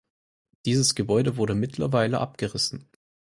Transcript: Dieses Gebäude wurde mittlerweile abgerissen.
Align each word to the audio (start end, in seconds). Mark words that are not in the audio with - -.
Dieses 0.65 0.95
Gebäude 0.95 1.37
wurde 1.37 1.53
mittlerweile 1.53 2.19
abgerissen. 2.21 2.89